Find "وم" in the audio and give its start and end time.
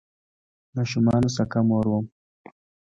1.89-2.05